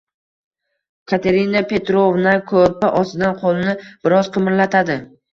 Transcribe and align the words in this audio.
Katerina 1.11 1.59
Petrovna 1.73 2.33
koʻrpa 2.51 2.89
ostidan 3.01 3.35
qoʻlini 3.43 3.75
biroz 4.07 4.31
qimirlatadi. 4.39 4.97